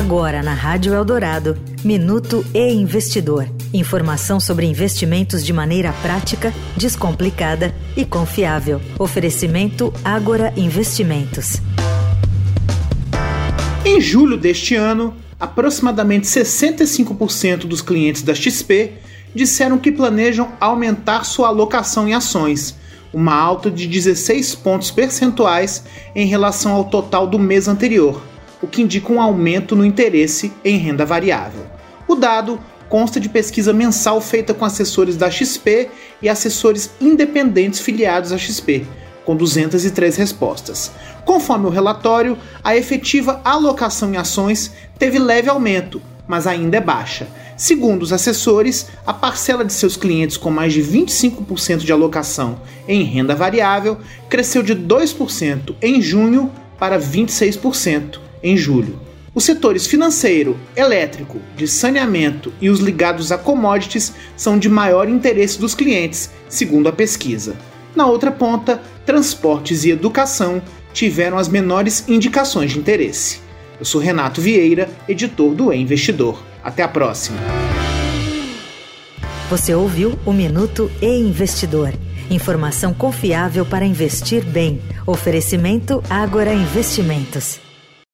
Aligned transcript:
Agora 0.00 0.42
na 0.42 0.54
Rádio 0.54 0.94
Eldorado, 0.94 1.58
Minuto 1.84 2.42
e 2.54 2.72
Investidor. 2.72 3.46
Informação 3.70 4.40
sobre 4.40 4.64
investimentos 4.64 5.44
de 5.44 5.52
maneira 5.52 5.92
prática, 6.00 6.54
descomplicada 6.74 7.74
e 7.94 8.06
confiável. 8.06 8.80
Oferecimento 8.98 9.92
Agora 10.02 10.54
Investimentos. 10.56 11.58
Em 13.84 14.00
julho 14.00 14.38
deste 14.38 14.74
ano, 14.74 15.14
aproximadamente 15.38 16.26
65% 16.26 17.66
dos 17.66 17.82
clientes 17.82 18.22
da 18.22 18.34
XP 18.34 18.94
disseram 19.34 19.76
que 19.76 19.92
planejam 19.92 20.50
aumentar 20.58 21.24
sua 21.24 21.48
alocação 21.48 22.08
em 22.08 22.14
ações, 22.14 22.74
uma 23.12 23.34
alta 23.34 23.70
de 23.70 23.86
16 23.86 24.54
pontos 24.54 24.90
percentuais 24.90 25.84
em 26.16 26.26
relação 26.26 26.72
ao 26.72 26.84
total 26.84 27.26
do 27.26 27.38
mês 27.38 27.68
anterior, 27.68 28.22
o 28.62 28.66
que 28.66 28.82
indica 28.82 29.12
um 29.12 29.20
aumento 29.20 29.74
no 29.74 29.84
interesse 29.84 30.52
em 30.64 30.76
renda 30.76 31.04
variável. 31.04 31.64
O 32.06 32.14
dado 32.14 32.60
consta 32.88 33.20
de 33.20 33.28
pesquisa 33.28 33.72
mensal 33.72 34.20
feita 34.20 34.52
com 34.52 34.64
assessores 34.64 35.16
da 35.16 35.30
XP 35.30 35.88
e 36.20 36.28
assessores 36.28 36.90
independentes 37.00 37.80
filiados 37.80 38.32
à 38.32 38.38
XP, 38.38 38.84
com 39.24 39.36
203 39.36 40.16
respostas. 40.16 40.90
Conforme 41.24 41.66
o 41.66 41.70
relatório, 41.70 42.36
a 42.64 42.76
efetiva 42.76 43.40
alocação 43.44 44.12
em 44.12 44.16
ações 44.16 44.72
teve 44.98 45.18
leve 45.18 45.48
aumento, 45.48 46.02
mas 46.26 46.46
ainda 46.46 46.78
é 46.78 46.80
baixa. 46.80 47.28
Segundo 47.56 48.02
os 48.02 48.12
assessores, 48.12 48.88
a 49.06 49.12
parcela 49.12 49.64
de 49.64 49.72
seus 49.72 49.96
clientes 49.96 50.36
com 50.36 50.50
mais 50.50 50.72
de 50.72 50.82
25% 50.82 51.78
de 51.78 51.92
alocação 51.92 52.60
em 52.88 53.04
renda 53.04 53.36
variável 53.36 53.98
cresceu 54.28 54.62
de 54.62 54.74
2% 54.74 55.76
em 55.80 56.00
junho 56.00 56.50
para 56.78 56.98
26% 56.98 58.29
em 58.42 58.56
julho. 58.56 58.98
Os 59.32 59.44
setores 59.44 59.86
financeiro, 59.86 60.58
elétrico, 60.74 61.38
de 61.56 61.68
saneamento 61.68 62.52
e 62.60 62.68
os 62.68 62.80
ligados 62.80 63.30
a 63.30 63.38
commodities 63.38 64.12
são 64.36 64.58
de 64.58 64.68
maior 64.68 65.08
interesse 65.08 65.58
dos 65.58 65.74
clientes, 65.74 66.30
segundo 66.48 66.88
a 66.88 66.92
pesquisa. 66.92 67.54
Na 67.94 68.06
outra 68.06 68.32
ponta, 68.32 68.82
transportes 69.06 69.84
e 69.84 69.90
educação 69.90 70.60
tiveram 70.92 71.38
as 71.38 71.48
menores 71.48 72.08
indicações 72.08 72.72
de 72.72 72.78
interesse. 72.78 73.40
Eu 73.78 73.84
sou 73.84 74.00
Renato 74.00 74.40
Vieira, 74.40 74.88
editor 75.08 75.54
do 75.54 75.72
e 75.72 75.78
Investidor. 75.78 76.42
Até 76.62 76.82
a 76.82 76.88
próxima. 76.88 77.38
Você 79.48 79.74
ouviu 79.74 80.18
o 80.26 80.32
Minuto 80.32 80.90
e 81.00 81.06
Investidor. 81.06 81.92
Informação 82.30 82.92
confiável 82.92 83.64
para 83.64 83.84
investir 83.84 84.44
bem. 84.44 84.80
Oferecimento 85.06 86.02
Agora 86.08 86.52
Investimentos. 86.52 87.69